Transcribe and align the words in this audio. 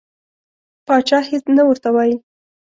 پاچا 0.85 1.19
هیڅ 1.29 1.43
نه 1.57 1.63
ورته 1.67 1.89
وایي. 1.95 2.15